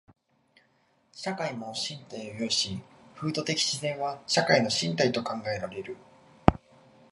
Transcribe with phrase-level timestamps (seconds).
[1.11, 2.79] 社会も身体を有し、
[3.15, 5.95] 風土的自然は社会の身体と考えられる。